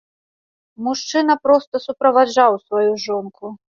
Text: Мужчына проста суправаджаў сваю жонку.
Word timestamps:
Мужчына 0.87 1.35
проста 1.47 1.81
суправаджаў 1.85 2.59
сваю 2.65 2.91
жонку. 3.05 3.55